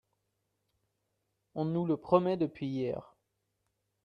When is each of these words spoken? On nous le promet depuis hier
On 1.53 1.63
nous 1.63 1.85
le 1.85 1.95
promet 1.95 2.35
depuis 2.35 2.65
hier 2.65 3.15